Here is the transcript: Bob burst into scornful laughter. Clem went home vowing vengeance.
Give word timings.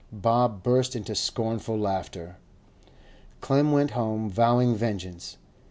Bob 0.11 0.63
burst 0.63 0.95
into 0.95 1.13
scornful 1.13 1.77
laughter. 1.77 2.37
Clem 3.39 3.71
went 3.71 3.91
home 3.91 4.31
vowing 4.31 4.73
vengeance. 4.73 5.37